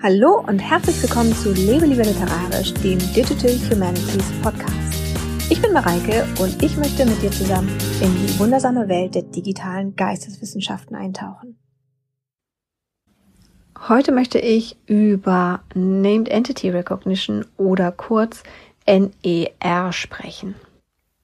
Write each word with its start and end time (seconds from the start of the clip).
Hallo 0.00 0.44
und 0.46 0.60
herzlich 0.60 1.02
willkommen 1.02 1.34
zu 1.34 1.52
Lebe 1.52 1.84
lieber 1.84 2.04
literarisch, 2.04 2.72
dem 2.74 3.00
Digital 3.00 3.50
Humanities 3.68 4.30
Podcast. 4.40 4.94
Ich 5.50 5.60
bin 5.60 5.72
Mareike 5.72 6.24
und 6.38 6.62
ich 6.62 6.76
möchte 6.76 7.04
mit 7.04 7.20
dir 7.20 7.32
zusammen 7.32 7.68
in 8.00 8.14
die 8.14 8.38
wundersame 8.38 8.88
Welt 8.88 9.16
der 9.16 9.22
digitalen 9.22 9.96
Geisteswissenschaften 9.96 10.94
eintauchen. 10.94 11.58
Heute 13.88 14.12
möchte 14.12 14.38
ich 14.38 14.76
über 14.86 15.64
Named 15.74 16.28
Entity 16.28 16.70
Recognition 16.70 17.44
oder 17.56 17.90
kurz 17.90 18.44
NER 18.86 19.92
sprechen. 19.92 20.54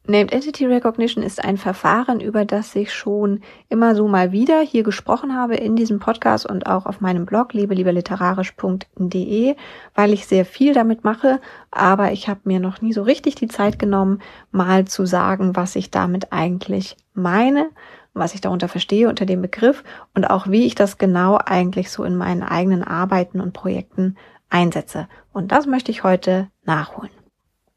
Named 0.07 0.34
Entity 0.34 0.66
Recognition 0.66 1.25
ist 1.25 1.43
ein 1.43 1.57
Verfahren, 1.57 2.21
über 2.21 2.45
das 2.45 2.77
ich 2.77 2.93
schon 2.93 3.41
immer 3.71 3.95
so 3.95 4.07
mal 4.07 4.32
wieder 4.32 4.61
hier 4.61 4.82
gesprochen 4.82 5.34
habe 5.34 5.54
in 5.54 5.77
diesem 5.77 5.98
Podcast 5.98 6.45
und 6.45 6.66
auch 6.66 6.84
auf 6.84 7.00
meinem 7.00 7.25
Blog 7.25 7.54
lebelieberliterarisch.de, 7.54 9.57
weil 9.95 10.12
ich 10.12 10.27
sehr 10.27 10.45
viel 10.45 10.75
damit 10.75 11.04
mache, 11.04 11.40
aber 11.71 12.12
ich 12.12 12.29
habe 12.29 12.40
mir 12.45 12.61
noch 12.61 12.82
nie 12.82 12.93
so 12.93 13.03
richtig 13.03 13.36
die 13.36 13.48
Zeit 13.48 13.79
genommen, 13.79 14.21
mal 14.53 14.85
zu 14.85 15.07
sagen, 15.07 15.57
was 15.57 15.75
ich 15.75 15.90
damit 15.90 16.34
eigentlich 16.34 16.98
meine, 17.14 17.71
was 18.12 18.34
ich 18.34 18.43
darunter 18.43 18.68
verstehe 18.68 19.09
unter 19.09 19.25
dem 19.25 19.40
Begriff 19.40 19.84
und 20.14 20.29
auch 20.29 20.48
wie 20.48 20.67
ich 20.67 20.75
das 20.75 20.98
genau 20.98 21.39
eigentlich 21.43 21.90
so 21.90 22.04
in 22.04 22.17
meinen 22.17 22.43
eigenen 22.43 22.84
Arbeiten 22.84 23.40
und 23.40 23.54
Projekten 23.54 24.18
einsetze. 24.50 25.09
Und 25.32 25.50
das 25.50 25.67
möchte 25.67 25.90
ich 25.90 26.04
heute 26.04 26.50
nachholen. 26.64 27.23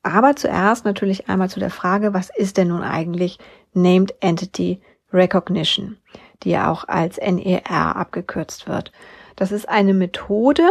Aber 0.03 0.35
zuerst 0.35 0.85
natürlich 0.85 1.29
einmal 1.29 1.49
zu 1.49 1.59
der 1.59 1.69
Frage, 1.69 2.13
was 2.13 2.29
ist 2.35 2.57
denn 2.57 2.69
nun 2.69 2.83
eigentlich 2.83 3.39
Named 3.73 4.15
Entity 4.19 4.81
Recognition, 5.11 5.97
die 6.43 6.51
ja 6.51 6.71
auch 6.71 6.87
als 6.87 7.17
NER 7.17 7.95
abgekürzt 7.95 8.67
wird. 8.67 8.91
Das 9.35 9.51
ist 9.51 9.67
eine 9.69 9.93
Methode, 9.93 10.67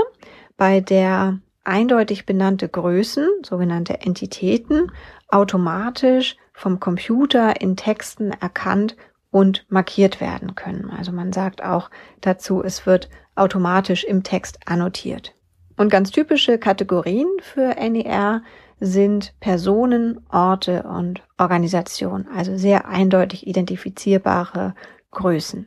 bei 0.57 0.81
der 0.81 1.39
eindeutig 1.65 2.27
benannte 2.27 2.69
Größen, 2.69 3.29
sogenannte 3.45 4.01
Entitäten, 4.01 4.93
automatisch 5.29 6.37
vom 6.53 6.81
Computer 6.81 7.61
in 7.61 7.77
Texten 7.77 8.31
erkannt 8.31 8.97
und 9.31 9.67
markiert 9.69 10.21
werden 10.21 10.55
können. 10.55 10.91
Also 10.91 11.13
man 11.13 11.33
sagt 11.33 11.63
auch 11.63 11.91
dazu, 12.21 12.63
es 12.63 12.87
wird 12.87 13.11
automatisch 13.35 14.05
im 14.05 14.23
Text 14.23 14.61
annotiert. 14.67 15.35
Und 15.77 15.91
ganz 15.91 16.11
typische 16.11 16.59
Kategorien 16.59 17.29
für 17.41 17.75
NER 17.75 18.43
sind 18.81 19.35
Personen, 19.41 20.21
Orte 20.31 20.83
und 20.83 21.23
Organisationen, 21.39 22.29
also 22.29 22.57
sehr 22.57 22.89
eindeutig 22.89 23.47
identifizierbare 23.47 24.75
Größen. 25.11 25.67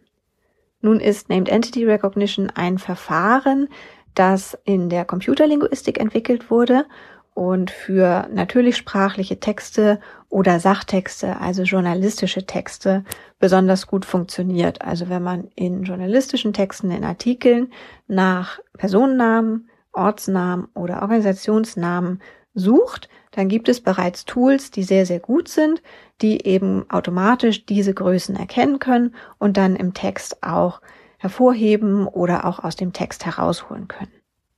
Nun 0.82 1.00
ist 1.00 1.30
Named 1.30 1.50
Entity 1.50 1.86
Recognition 1.86 2.50
ein 2.50 2.78
Verfahren, 2.78 3.68
das 4.16 4.58
in 4.64 4.90
der 4.90 5.06
Computerlinguistik 5.06 6.00
entwickelt 6.00 6.50
wurde 6.52 6.86
und 7.34 7.72
für 7.72 8.28
natürlich 8.32 8.78
sprachliche 8.78 9.40
Texte 9.40 10.00
oder 10.30 10.60
Sachtexte, 10.60 11.40
also 11.40 11.64
journalistische 11.64 12.46
Texte, 12.46 13.04
besonders 13.40 13.88
gut 13.88 14.06
funktioniert. 14.06 14.82
Also 14.82 15.10
wenn 15.10 15.24
man 15.24 15.50
in 15.56 15.84
journalistischen 15.84 16.54
Texten, 16.54 16.92
in 16.92 17.04
Artikeln 17.04 17.72
nach 18.08 18.60
Personennamen, 18.78 19.70
Ortsnamen 19.94 20.68
oder 20.76 21.02
Organisationsnamen 21.02 22.22
sucht, 22.60 23.10
dann 23.32 23.48
gibt 23.48 23.70
es 23.70 23.82
bereits 23.82 24.26
Tools, 24.26 24.72
die 24.72 24.84
sehr, 24.84 25.06
sehr 25.06 25.20
gut 25.20 25.48
sind, 25.48 25.82
die 26.22 26.46
eben 26.46 26.90
automatisch 26.90 27.66
diese 27.66 27.94
Größen 27.94 28.36
erkennen 28.36 28.80
können 28.80 29.16
und 29.38 29.58
dann 29.58 29.76
im 29.76 29.94
Text 29.94 30.44
auch 30.44 30.82
hervorheben 31.18 32.08
oder 32.08 32.46
auch 32.46 32.60
aus 32.64 32.76
dem 32.76 32.94
Text 32.94 33.26
herausholen 33.26 33.88
können. 33.88 34.12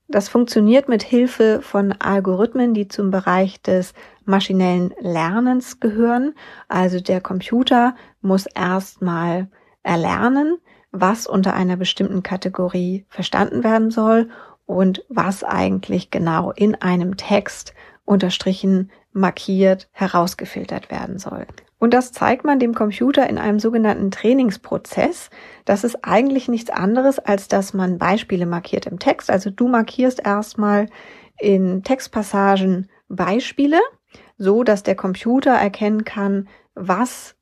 Das 0.07 0.27
funktioniert 0.27 0.89
mit 0.89 1.03
Hilfe 1.03 1.61
von 1.61 1.93
Algorithmen, 1.93 2.73
die 2.73 2.89
zum 2.89 3.11
Bereich 3.11 3.61
des 3.61 3.93
maschinellen 4.25 4.93
Lernens 4.99 5.79
gehören. 5.79 6.33
Also 6.67 6.99
der 6.99 7.21
Computer 7.21 7.95
muss 8.21 8.45
erstmal 8.45 9.47
erlernen, 9.83 10.57
was 10.91 11.27
unter 11.27 11.53
einer 11.53 11.77
bestimmten 11.77 12.23
Kategorie 12.23 13.05
verstanden 13.07 13.63
werden 13.63 13.89
soll 13.89 14.29
und 14.65 15.03
was 15.07 15.43
eigentlich 15.43 16.11
genau 16.11 16.51
in 16.51 16.75
einem 16.75 17.15
Text 17.15 17.73
unterstrichen, 18.05 18.91
markiert, 19.13 19.89
herausgefiltert 19.91 20.89
werden 20.89 21.19
soll. 21.19 21.45
Und 21.79 21.93
das 21.93 22.11
zeigt 22.11 22.45
man 22.45 22.59
dem 22.59 22.75
Computer 22.75 23.27
in 23.27 23.37
einem 23.37 23.59
sogenannten 23.59 24.11
Trainingsprozess. 24.11 25.29
Das 25.65 25.83
ist 25.83 26.03
eigentlich 26.03 26.47
nichts 26.47 26.69
anderes, 26.69 27.17
als 27.19 27.47
dass 27.47 27.73
man 27.73 27.97
Beispiele 27.97 28.45
markiert 28.45 28.85
im 28.85 28.99
Text. 28.99 29.31
Also 29.31 29.49
du 29.49 29.67
markierst 29.67 30.23
erstmal 30.23 30.87
in 31.39 31.83
Textpassagen 31.83 32.89
Beispiele, 33.09 33.79
so 34.37 34.63
dass 34.63 34.83
der 34.83 34.95
Computer 34.95 35.53
erkennen 35.53 36.05
kann, 36.05 36.47
was 36.75 37.35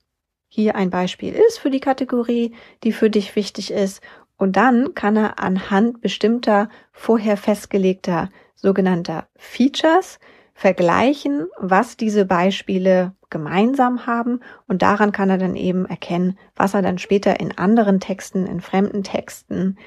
hier 0.47 0.75
ein 0.75 0.89
Beispiel 0.89 1.33
ist 1.33 1.59
für 1.59 1.69
die 1.69 1.79
Kategorie, 1.79 2.55
die 2.83 2.91
für 2.91 3.09
dich 3.09 3.35
wichtig 3.35 3.71
ist 3.71 4.01
und 4.39 4.55
dann 4.55 4.95
kann 4.95 5.17
er 5.17 5.39
anhand 5.39 6.01
bestimmter 6.01 6.69
vorher 6.93 7.35
festgelegter 7.35 8.29
sogenannter 8.55 9.27
Features 9.35 10.17
vergleichen, 10.59 11.47
was 11.57 11.95
diese 11.95 12.25
Beispiele 12.25 13.13
gemeinsam 13.29 14.05
haben 14.05 14.41
und 14.67 14.81
daran 14.81 15.13
kann 15.13 15.29
er 15.29 15.37
dann 15.37 15.55
eben 15.55 15.85
erkennen, 15.85 16.37
was 16.57 16.73
er 16.73 16.81
dann 16.81 16.97
später 16.97 17.39
in 17.39 17.57
anderen 17.57 18.01
Texten, 18.01 18.45
in 18.45 18.59
fremden 18.59 19.03
Texten 19.03 19.77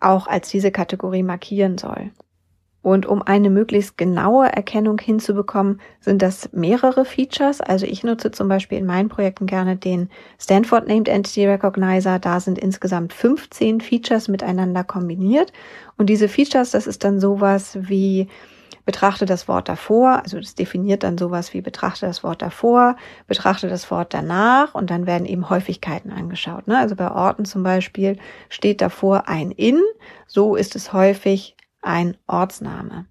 auch 0.00 0.26
als 0.26 0.48
diese 0.48 0.70
Kategorie 0.70 1.22
markieren 1.22 1.76
soll. 1.76 2.10
Und 2.80 3.04
um 3.04 3.20
eine 3.20 3.50
möglichst 3.50 3.98
genaue 3.98 4.46
Erkennung 4.46 4.98
hinzubekommen, 4.98 5.82
sind 6.00 6.22
das 6.22 6.50
mehrere 6.52 7.04
Features. 7.04 7.60
Also 7.60 7.84
ich 7.84 8.02
nutze 8.02 8.30
zum 8.30 8.48
Beispiel 8.48 8.78
in 8.78 8.86
meinen 8.86 9.10
Projekten 9.10 9.44
gerne 9.44 9.76
den 9.76 10.08
Stanford 10.40 10.88
Named 10.88 11.08
Entity 11.08 11.46
Recognizer. 11.46 12.18
Da 12.18 12.40
sind 12.40 12.58
insgesamt 12.58 13.12
15 13.12 13.82
Features 13.82 14.28
miteinander 14.28 14.84
kombiniert. 14.84 15.52
Und 15.98 16.08
diese 16.08 16.28
Features, 16.28 16.70
das 16.70 16.86
ist 16.86 17.04
dann 17.04 17.20
sowas 17.20 17.76
wie 17.80 18.28
betrachte 18.84 19.26
das 19.26 19.48
Wort 19.48 19.68
davor, 19.68 20.22
also 20.22 20.38
das 20.38 20.54
definiert 20.54 21.02
dann 21.02 21.16
sowas 21.16 21.54
wie 21.54 21.60
betrachte 21.60 22.06
das 22.06 22.22
Wort 22.22 22.42
davor, 22.42 22.96
betrachte 23.26 23.68
das 23.68 23.90
Wort 23.90 24.12
danach 24.12 24.74
und 24.74 24.90
dann 24.90 25.06
werden 25.06 25.26
eben 25.26 25.48
Häufigkeiten 25.48 26.10
angeschaut. 26.10 26.68
Ne? 26.68 26.78
Also 26.78 26.94
bei 26.96 27.10
Orten 27.10 27.44
zum 27.44 27.62
Beispiel 27.62 28.18
steht 28.48 28.80
davor 28.80 29.28
ein 29.28 29.50
in, 29.50 29.80
so 30.26 30.54
ist 30.56 30.76
es 30.76 30.92
häufig 30.92 31.56
ein 31.80 32.16
Ortsname. 32.26 33.06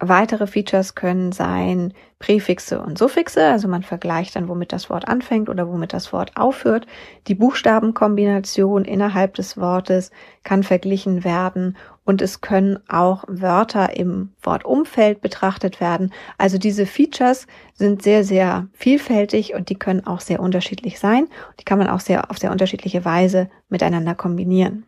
Weitere 0.00 0.46
Features 0.46 0.94
können 0.94 1.32
sein 1.32 1.92
Präfixe 2.20 2.80
und 2.80 2.98
Suffixe, 2.98 3.44
also 3.48 3.66
man 3.66 3.82
vergleicht 3.82 4.36
dann, 4.36 4.46
womit 4.46 4.72
das 4.72 4.88
Wort 4.90 5.08
anfängt 5.08 5.48
oder 5.48 5.66
womit 5.66 5.92
das 5.92 6.12
Wort 6.12 6.36
aufhört. 6.36 6.86
Die 7.26 7.34
Buchstabenkombination 7.34 8.84
innerhalb 8.84 9.34
des 9.34 9.56
Wortes 9.58 10.12
kann 10.44 10.62
verglichen 10.62 11.24
werden 11.24 11.76
und 12.08 12.22
es 12.22 12.40
können 12.40 12.78
auch 12.88 13.24
Wörter 13.28 13.94
im 13.94 14.30
Wortumfeld 14.42 15.20
betrachtet 15.20 15.78
werden. 15.78 16.10
Also 16.38 16.56
diese 16.56 16.86
Features 16.86 17.46
sind 17.74 18.02
sehr, 18.02 18.24
sehr 18.24 18.66
vielfältig 18.72 19.52
und 19.52 19.68
die 19.68 19.74
können 19.74 20.06
auch 20.06 20.20
sehr 20.20 20.40
unterschiedlich 20.40 20.98
sein. 21.00 21.28
Die 21.60 21.64
kann 21.64 21.76
man 21.76 21.88
auch 21.88 22.00
sehr 22.00 22.30
auf 22.30 22.38
sehr 22.38 22.50
unterschiedliche 22.50 23.04
Weise 23.04 23.50
miteinander 23.68 24.14
kombinieren. 24.14 24.86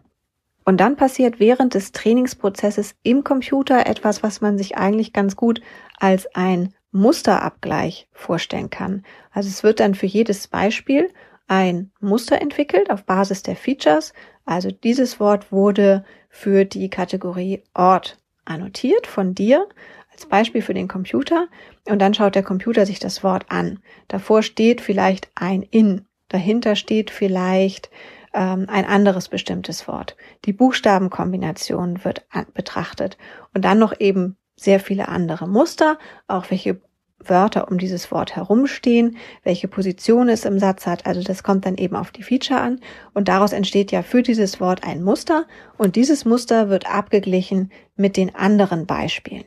Und 0.64 0.78
dann 0.78 0.96
passiert 0.96 1.40
während 1.40 1.74
des 1.74 1.92
Trainingsprozesses 1.92 2.94
im 3.02 3.22
Computer 3.22 3.86
etwas, 3.86 4.22
was 4.22 4.40
man 4.40 4.56
sich 4.56 4.78
eigentlich 4.78 5.12
ganz 5.12 5.36
gut 5.36 5.60
als 5.98 6.26
ein 6.34 6.72
Musterabgleich 6.90 8.08
vorstellen 8.12 8.70
kann. 8.70 9.02
Also 9.30 9.50
es 9.50 9.62
wird 9.62 9.80
dann 9.80 9.94
für 9.94 10.06
jedes 10.06 10.48
Beispiel 10.48 11.10
ein 11.48 11.90
Muster 12.00 12.40
entwickelt 12.40 12.90
auf 12.90 13.04
Basis 13.04 13.42
der 13.42 13.56
Features. 13.56 14.14
Also 14.46 14.70
dieses 14.70 15.20
Wort 15.20 15.52
wurde 15.52 16.02
für 16.30 16.64
die 16.64 16.88
Kategorie 16.88 17.62
Ort 17.74 18.16
annotiert 18.46 19.06
von 19.06 19.34
dir 19.34 19.68
als 20.12 20.26
Beispiel 20.26 20.62
für 20.62 20.74
den 20.74 20.88
Computer 20.88 21.48
und 21.88 21.98
dann 21.98 22.14
schaut 22.14 22.34
der 22.34 22.42
Computer 22.42 22.86
sich 22.86 22.98
das 22.98 23.22
Wort 23.22 23.44
an. 23.48 23.80
Davor 24.08 24.42
steht 24.42 24.80
vielleicht 24.80 25.28
ein 25.34 25.62
in, 25.62 26.06
dahinter 26.28 26.76
steht 26.76 27.10
vielleicht 27.10 27.90
ähm, 28.32 28.66
ein 28.68 28.84
anderes 28.84 29.28
bestimmtes 29.28 29.86
Wort. 29.88 30.16
Die 30.44 30.52
Buchstabenkombination 30.52 32.04
wird 32.04 32.24
betrachtet 32.54 33.18
und 33.54 33.64
dann 33.64 33.78
noch 33.78 33.98
eben 33.98 34.36
sehr 34.56 34.80
viele 34.80 35.08
andere 35.08 35.48
Muster, 35.48 35.98
auch 36.28 36.50
welche 36.50 36.80
Wörter 37.24 37.70
um 37.70 37.78
dieses 37.78 38.10
Wort 38.10 38.36
herumstehen, 38.36 39.16
welche 39.44 39.68
Position 39.68 40.28
es 40.28 40.44
im 40.44 40.58
Satz 40.58 40.86
hat. 40.86 41.06
Also 41.06 41.22
das 41.22 41.42
kommt 41.42 41.66
dann 41.66 41.76
eben 41.76 41.96
auf 41.96 42.10
die 42.10 42.22
Feature 42.22 42.60
an 42.60 42.80
und 43.14 43.28
daraus 43.28 43.52
entsteht 43.52 43.92
ja 43.92 44.02
für 44.02 44.22
dieses 44.22 44.60
Wort 44.60 44.84
ein 44.84 45.02
Muster 45.02 45.46
und 45.76 45.96
dieses 45.96 46.24
Muster 46.24 46.68
wird 46.68 46.92
abgeglichen 46.92 47.70
mit 47.96 48.16
den 48.16 48.34
anderen 48.34 48.86
Beispielen. 48.86 49.44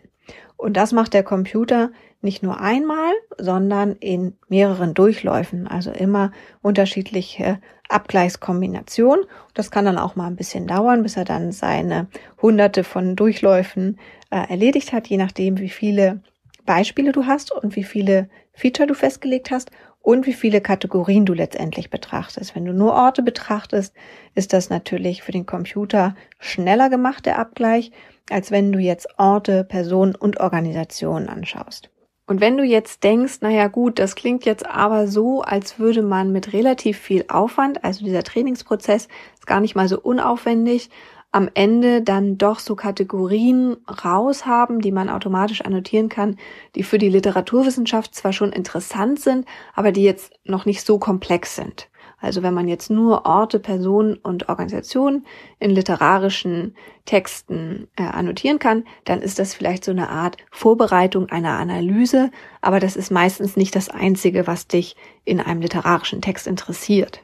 Und 0.56 0.78
das 0.78 0.94
macht 0.94 1.14
der 1.14 1.24
Computer 1.24 1.92
nicht 2.22 2.42
nur 2.42 2.62
einmal, 2.62 3.12
sondern 3.38 3.98
in 3.98 4.38
mehreren 4.48 4.94
Durchläufen, 4.94 5.68
also 5.68 5.92
immer 5.92 6.32
unterschiedliche 6.62 7.60
Abgleichskombinationen. 7.90 9.26
Das 9.54 9.72
kann 9.72 9.84
dann 9.84 9.98
auch 9.98 10.16
mal 10.16 10.28
ein 10.28 10.38
bisschen 10.38 10.66
dauern, 10.66 11.04
bis 11.04 11.18
er 11.18 11.26
dann 11.26 11.52
seine 11.52 12.08
hunderte 12.42 12.86
von 12.86 13.18
Durchläufen 13.18 14.00
äh, 14.30 14.50
erledigt 14.50 14.94
hat, 14.94 15.08
je 15.08 15.18
nachdem, 15.18 15.60
wie 15.60 15.70
viele 15.70 16.22
Beispiele 16.66 17.12
du 17.12 17.26
hast 17.26 17.52
und 17.52 17.76
wie 17.76 17.84
viele 17.84 18.30
Feature 18.54 18.88
du 18.88 18.94
festgelegt 18.94 19.52
hast 19.52 19.72
und 20.02 20.26
wie 20.28 20.34
viele 20.34 20.62
Kategorien 20.62 21.26
du 21.26 21.34
letztendlich 21.34 21.90
betrachtest. 21.90 22.56
Wenn 22.56 22.66
du 22.66 22.74
nur 22.74 22.94
Orte 22.94 23.24
betrachtest, 23.24 23.96
ist 24.36 24.54
das 24.54 24.70
natürlich 24.70 25.24
für 25.24 25.32
den 25.32 25.46
Computer 25.46 26.16
schneller 26.40 26.90
gemacht, 26.90 27.26
der 27.26 27.40
Abgleich, 27.40 27.92
als 28.30 28.52
wenn 28.52 28.72
du 28.72 28.80
jetzt 28.80 29.08
Orte, 29.18 29.64
Personen 29.64 30.16
und 30.16 30.40
Organisationen 30.40 31.30
anschaust. 31.30 31.90
Und 32.26 32.40
wenn 32.40 32.58
du 32.58 32.64
jetzt 32.64 33.04
denkst, 33.04 33.40
naja 33.42 33.68
gut, 33.68 34.00
das 34.00 34.16
klingt 34.16 34.46
jetzt 34.46 34.66
aber 34.66 35.08
so, 35.08 35.42
als 35.42 35.80
würde 35.80 36.02
man 36.02 36.32
mit 36.32 36.54
relativ 36.54 36.98
viel 36.98 37.26
Aufwand, 37.28 37.84
also 37.84 38.06
dieser 38.06 38.24
Trainingsprozess 38.24 39.08
ist 39.34 39.48
gar 39.48 39.60
nicht 39.60 39.76
mal 39.76 39.90
so 39.90 40.00
unaufwendig, 40.00 40.90
am 41.34 41.50
Ende 41.56 42.04
dann 42.04 42.38
doch 42.38 42.60
so 42.60 42.76
Kategorien 42.76 43.76
raushaben, 44.06 44.80
die 44.80 44.92
man 44.92 45.10
automatisch 45.10 45.62
annotieren 45.62 46.08
kann, 46.08 46.38
die 46.76 46.84
für 46.84 47.00
die 47.00 47.10
Literaturwissenschaft 47.10 48.14
zwar 48.14 48.34
schon 48.34 48.54
interessant 48.54 49.20
sind, 49.20 49.46
aber 49.74 49.92
die 49.92 50.04
jetzt 50.04 50.32
noch 50.46 50.66
nicht 50.66 50.86
so 50.86 51.00
komplex 51.00 51.56
sind. 51.56 51.90
Also 52.20 52.44
wenn 52.44 52.54
man 52.54 52.68
jetzt 52.68 52.90
nur 52.90 53.26
Orte, 53.26 53.60
Personen 53.60 54.16
und 54.16 54.48
Organisationen 54.48 55.26
in 55.60 55.72
literarischen 55.72 56.76
Texten 57.04 57.88
äh, 57.98 58.04
annotieren 58.04 58.60
kann, 58.60 58.86
dann 59.04 59.22
ist 59.22 59.40
das 59.40 59.56
vielleicht 59.56 59.84
so 59.84 59.92
eine 59.92 60.10
Art 60.10 60.38
Vorbereitung 60.52 61.30
einer 61.30 61.58
Analyse, 61.58 62.30
aber 62.62 62.80
das 62.80 62.96
ist 62.96 63.12
meistens 63.12 63.58
nicht 63.58 63.76
das 63.76 63.90
Einzige, 63.90 64.46
was 64.46 64.68
dich 64.68 64.96
in 65.26 65.42
einem 65.42 65.62
literarischen 65.62 66.22
Text 66.22 66.46
interessiert. 66.46 67.22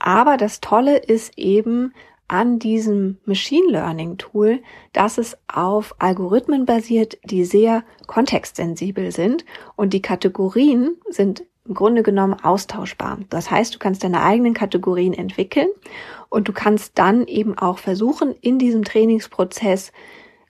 Aber 0.00 0.36
das 0.36 0.60
Tolle 0.60 0.98
ist 0.98 1.38
eben 1.38 1.94
an 2.28 2.58
diesem 2.58 3.18
Machine 3.24 3.70
Learning 3.70 4.16
Tool, 4.18 4.60
dass 4.92 5.18
es 5.18 5.36
auf 5.52 5.94
Algorithmen 5.98 6.64
basiert, 6.64 7.18
die 7.24 7.44
sehr 7.44 7.84
kontextsensibel 8.06 9.12
sind 9.12 9.44
und 9.76 9.92
die 9.92 10.02
Kategorien 10.02 10.96
sind 11.08 11.44
im 11.66 11.74
Grunde 11.74 12.02
genommen 12.02 12.34
austauschbar. 12.34 13.18
Das 13.30 13.50
heißt, 13.50 13.74
du 13.74 13.78
kannst 13.78 14.04
deine 14.04 14.22
eigenen 14.22 14.54
Kategorien 14.54 15.14
entwickeln 15.14 15.68
und 16.28 16.48
du 16.48 16.52
kannst 16.52 16.98
dann 16.98 17.26
eben 17.26 17.56
auch 17.56 17.78
versuchen, 17.78 18.34
in 18.40 18.58
diesem 18.58 18.84
Trainingsprozess 18.84 19.92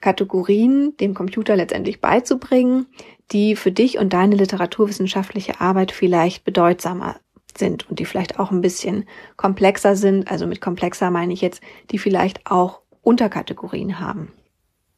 Kategorien 0.01 0.95
dem 0.97 1.13
Computer 1.13 1.55
letztendlich 1.55 2.01
beizubringen, 2.01 2.85
die 3.31 3.55
für 3.55 3.71
dich 3.71 3.97
und 3.97 4.13
deine 4.13 4.35
literaturwissenschaftliche 4.35 5.61
Arbeit 5.61 5.91
vielleicht 5.91 6.43
bedeutsamer 6.43 7.15
sind 7.57 7.89
und 7.89 7.99
die 7.99 8.05
vielleicht 8.05 8.39
auch 8.39 8.51
ein 8.51 8.61
bisschen 8.61 9.05
komplexer 9.37 9.95
sind. 9.95 10.29
Also 10.29 10.47
mit 10.47 10.61
komplexer 10.61 11.11
meine 11.11 11.33
ich 11.33 11.41
jetzt, 11.41 11.61
die 11.91 11.99
vielleicht 11.99 12.49
auch 12.49 12.81
Unterkategorien 13.01 13.99
haben. 13.99 14.31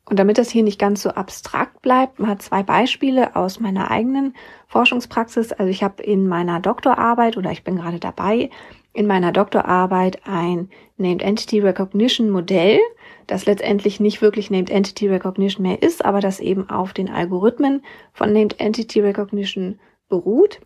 Und 0.10 0.20
damit 0.20 0.38
das 0.38 0.50
hier 0.50 0.64
nicht 0.64 0.80
ganz 0.80 1.02
so 1.02 1.10
abstrakt 1.10 1.82
bleibt, 1.82 2.20
mal 2.20 2.38
zwei 2.38 2.64
Beispiele 2.64 3.36
aus 3.36 3.60
meiner 3.60 3.92
eigenen 3.92 4.36
Forschungspraxis. 4.68 5.52
Also 5.52 5.70
ich 5.70 5.84
habe 5.84 6.02
in 6.02 6.28
meiner 6.28 6.62
Doktorarbeit 6.62 7.36
oder 7.36 7.52
ich 7.52 7.66
bin 7.66 7.76
gerade 7.76 8.00
dabei, 8.00 8.50
in 8.94 9.06
meiner 9.06 9.34
Doktorarbeit 9.34 10.22
ein 10.26 10.70
Named 10.96 11.22
Entity 11.22 11.60
Recognition 11.60 12.30
Modell, 12.30 12.80
das 13.28 13.46
letztendlich 13.46 14.00
nicht 14.00 14.22
wirklich 14.22 14.50
Named 14.50 14.70
Entity 14.70 15.10
Recognition 15.10 15.64
mehr 15.64 15.84
ist, 15.84 16.06
aber 16.06 16.22
das 16.22 16.40
eben 16.40 16.70
auf 16.70 16.94
den 16.94 17.10
Algorithmen 17.10 17.84
von 18.14 18.32
Named 18.32 18.60
Entity 18.62 19.02
Recognition 19.02 19.78
beruht 20.08 20.62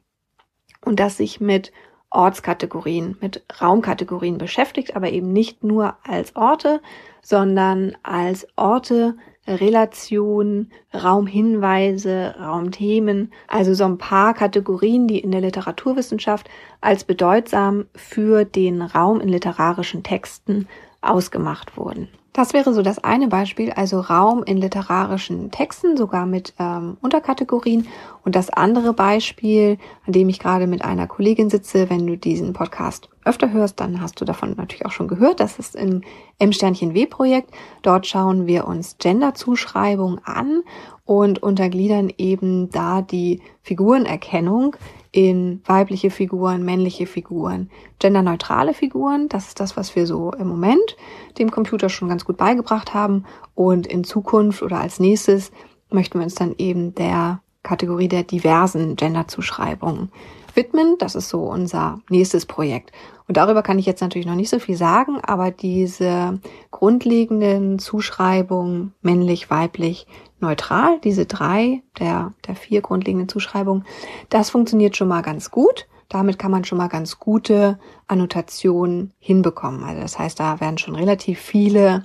und 0.86 1.00
das 1.00 1.18
sich 1.18 1.40
mit 1.40 1.72
Ortskategorien, 2.10 3.18
mit 3.22 3.44
Raumkategorien 3.62 4.38
beschäftigt, 4.38 4.96
aber 4.96 5.10
eben 5.12 5.32
nicht 5.32 5.64
nur 5.64 5.96
als 6.04 6.36
Orte, 6.36 6.82
sondern 7.22 7.96
als 8.04 8.48
Orte, 8.58 9.16
Relation, 9.48 10.70
Raumhinweise, 10.94 12.36
Raumthemen, 12.40 13.32
also 13.48 13.74
so 13.74 13.86
ein 13.86 13.98
paar 13.98 14.34
Kategorien, 14.34 15.08
die 15.08 15.20
in 15.20 15.32
der 15.32 15.42
Literaturwissenschaft 15.42 16.50
als 16.80 17.04
bedeutsam 17.06 17.86
für 17.96 18.46
den 18.46 18.82
Raum 18.82 19.20
in 19.20 19.30
literarischen 19.30 20.04
Texten 20.04 20.68
ausgemacht 21.02 21.78
wurden. 21.78 22.10
Das 22.34 22.54
wäre 22.54 22.74
so 22.74 22.82
das 22.82 23.04
eine 23.04 23.28
Beispiel, 23.28 23.72
also 23.72 24.00
Raum 24.00 24.44
in 24.44 24.56
literarischen 24.58 25.52
Texten, 25.52 25.98
sogar 25.98 26.26
mit 26.26 26.54
ähm, 26.60 26.96
Unterkategorien. 27.02 27.88
Und 28.24 28.36
das 28.36 28.50
andere 28.50 28.94
Beispiel, 28.94 29.78
an 30.06 30.14
dem 30.14 30.30
ich 30.30 30.40
gerade 30.40 30.66
mit 30.66 30.86
einer 30.86 31.08
Kollegin 31.08 31.50
sitze, 31.50 31.90
wenn 31.90 32.08
du 32.08 32.18
diesen 32.18 32.54
Podcast 32.54 33.10
öfter 33.24 33.52
hörst, 33.52 33.80
dann 33.80 34.02
hast 34.02 34.20
du 34.20 34.26
davon 34.26 34.56
natürlich 34.58 34.86
auch 34.86 34.92
schon 34.92 35.08
gehört. 35.08 35.40
Das 35.40 35.60
ist 35.60 35.76
im 35.76 36.02
M-Sternchen-W-Projekt. 36.40 37.52
Dort 37.82 38.08
schauen 38.08 38.48
wir 38.48 38.68
uns 38.68 38.98
Gender-Zuschreibung 38.98 40.20
an 40.24 40.64
und 41.06 41.44
untergliedern 41.44 42.12
eben 42.18 42.70
da 42.70 43.02
die 43.02 43.42
Figurenerkennung 43.62 44.76
in 45.12 45.62
weibliche 45.66 46.10
Figuren, 46.10 46.64
männliche 46.64 47.06
Figuren, 47.06 47.70
genderneutrale 48.00 48.74
Figuren. 48.74 49.28
Das 49.28 49.50
ist 49.50 49.60
das, 49.60 49.76
was 49.76 49.96
wir 49.96 50.08
so 50.08 50.32
im 50.32 50.48
Moment 50.48 50.96
dem 51.38 51.52
Computer 51.52 51.90
schon 51.90 52.08
ganz 52.08 52.24
gut 52.24 52.38
beigebracht 52.38 52.94
haben. 52.94 53.26
Und 53.54 53.88
in 53.88 54.04
Zukunft 54.04 54.62
oder 54.64 54.80
als 54.80 55.00
nächstes 55.00 55.52
möchten 55.90 56.18
wir 56.20 56.24
uns 56.24 56.36
dann 56.36 56.56
eben 56.58 56.96
der 56.96 57.42
Kategorie 57.64 58.08
der 58.08 58.24
diversen 58.24 58.96
Genderzuschreibungen 58.96 60.12
widmen. 60.56 60.96
Das 61.00 61.16
ist 61.16 61.30
so 61.30 61.44
unser 61.44 62.00
nächstes 62.10 62.46
Projekt. 62.46 62.92
Und 63.28 63.38
darüber 63.38 63.64
kann 63.64 63.80
ich 63.80 63.86
jetzt 63.86 64.02
natürlich 64.02 64.28
noch 64.28 64.36
nicht 64.36 64.50
so 64.50 64.60
viel 64.60 64.76
sagen, 64.76 65.22
aber 65.22 65.52
diese 65.52 66.40
grundlegenden 66.70 67.80
Zuschreibungen 67.80 68.94
männlich, 69.02 69.50
weiblich, 69.50 70.06
neutral, 70.40 71.00
diese 71.00 71.26
drei 71.26 71.82
der, 72.00 72.34
der 72.46 72.56
vier 72.56 72.82
grundlegenden 72.82 73.30
Zuschreibungen, 73.30 73.86
das 74.30 74.50
funktioniert 74.50 74.98
schon 74.98 75.08
mal 75.08 75.22
ganz 75.22 75.52
gut. 75.52 75.88
Damit 76.10 76.40
kann 76.40 76.52
man 76.52 76.66
schon 76.66 76.78
mal 76.78 76.90
ganz 76.90 77.20
gute 77.20 77.80
Annotationen 78.08 79.14
hinbekommen. 79.20 79.84
Also 79.84 80.02
das 80.02 80.20
heißt, 80.20 80.38
da 80.38 80.60
werden 80.60 80.78
schon 80.78 80.96
relativ 80.96 81.40
viele 81.40 82.04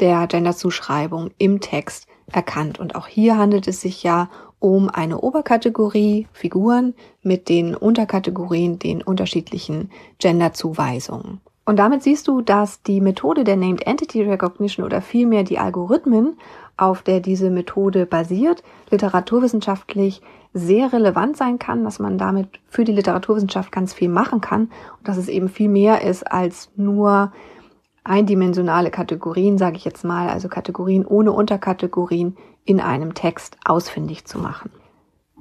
der 0.00 0.26
Genderzuschreibungen 0.26 1.30
im 1.38 1.60
Text 1.60 2.08
erkannt. 2.32 2.78
Und 2.78 2.94
auch 2.94 3.06
hier 3.06 3.36
handelt 3.36 3.68
es 3.68 3.80
sich 3.80 4.02
ja 4.02 4.28
um 4.58 4.88
eine 4.88 5.20
Oberkategorie 5.20 6.26
Figuren 6.32 6.94
mit 7.22 7.48
den 7.48 7.74
Unterkategorien, 7.74 8.78
den 8.78 9.02
unterschiedlichen 9.02 9.90
Genderzuweisungen. 10.18 11.40
Und 11.66 11.78
damit 11.78 12.02
siehst 12.02 12.28
du, 12.28 12.42
dass 12.42 12.82
die 12.82 13.00
Methode 13.00 13.44
der 13.44 13.56
Named 13.56 13.86
Entity 13.86 14.22
Recognition 14.22 14.84
oder 14.84 15.00
vielmehr 15.00 15.44
die 15.44 15.58
Algorithmen, 15.58 16.38
auf 16.76 17.02
der 17.02 17.20
diese 17.20 17.50
Methode 17.50 18.04
basiert, 18.04 18.62
literaturwissenschaftlich 18.90 20.20
sehr 20.52 20.92
relevant 20.92 21.36
sein 21.36 21.58
kann, 21.58 21.84
dass 21.84 21.98
man 21.98 22.18
damit 22.18 22.48
für 22.68 22.84
die 22.84 22.92
Literaturwissenschaft 22.92 23.72
ganz 23.72 23.92
viel 23.92 24.08
machen 24.08 24.40
kann 24.40 24.70
und 24.98 25.08
dass 25.08 25.16
es 25.16 25.28
eben 25.28 25.48
viel 25.48 25.68
mehr 25.68 26.02
ist 26.02 26.30
als 26.30 26.70
nur 26.76 27.32
eindimensionale 28.04 28.90
Kategorien, 28.90 29.58
sage 29.58 29.76
ich 29.76 29.84
jetzt 29.84 30.04
mal, 30.04 30.28
also 30.28 30.48
Kategorien 30.48 31.06
ohne 31.06 31.32
Unterkategorien 31.32 32.36
in 32.64 32.80
einem 32.80 33.14
Text 33.14 33.56
ausfindig 33.64 34.26
zu 34.26 34.38
machen. 34.38 34.70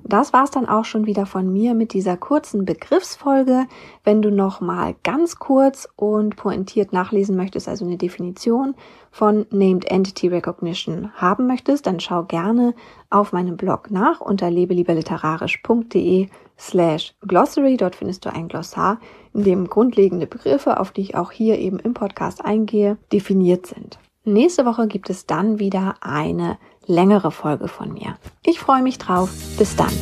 Das 0.06 0.34
war's 0.34 0.52
dann 0.52 0.68
auch 0.68 0.86
schon 0.86 1.06
wieder 1.06 1.26
von 1.26 1.52
mir 1.52 1.74
mit 1.74 1.94
dieser 1.94 2.18
kurzen 2.18 2.66
Begriffsfolge. 2.66 3.68
Wenn 4.04 4.22
du 4.22 4.32
noch 4.32 4.60
mal 4.60 4.96
ganz 5.04 5.38
kurz 5.38 5.88
und 5.96 6.36
pointiert 6.36 6.94
nachlesen 6.94 7.36
möchtest, 7.36 7.70
also 7.70 7.86
eine 7.86 7.98
Definition 7.98 8.76
von 9.12 9.46
Named 9.52 9.86
Entity 9.86 10.28
Recognition 10.28 11.14
haben 11.14 11.48
möchtest, 11.48 11.88
dann 11.88 12.00
schau 12.00 12.24
gerne 12.24 12.74
auf 13.10 13.32
meinem 13.32 13.56
Blog 13.56 13.92
nach 13.92 14.20
unter 14.20 14.50
lebelieberliterarisch.de 14.50 16.28
slash 16.58 17.16
glossary. 17.22 17.78
Dort 17.78 17.96
findest 17.96 18.26
du 18.26 18.34
ein 18.34 18.48
Glossar, 18.48 19.00
in 19.34 19.44
dem 19.44 19.68
grundlegende 19.68 20.28
Begriffe, 20.28 20.80
auf 20.80 20.92
die 20.92 21.02
ich 21.02 21.16
auch 21.16 21.32
hier 21.32 21.58
eben 21.60 21.80
im 21.80 21.94
Podcast 21.94 22.44
eingehe, 22.44 22.98
definiert 23.12 23.68
sind. 23.68 24.00
Nächste 24.26 24.66
Woche 24.66 24.88
gibt 24.88 25.10
es 25.10 25.26
dann 25.26 25.60
wieder 25.60 25.96
eine 26.00 26.58
längere 26.86 27.32
Folge 27.32 27.68
von 27.68 27.94
mir. 27.94 28.18
Ich 28.46 28.60
freue 28.60 28.82
mich 28.82 28.98
drauf. 28.98 29.30
Bis 29.58 29.76
dann. 29.76 29.94